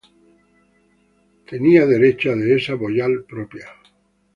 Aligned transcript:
Tenía 1.47 1.85
derecho 1.85 2.31
a 2.31 2.35
dehesa 2.35 2.73
boyal 2.73 3.23
propia. 3.25 3.67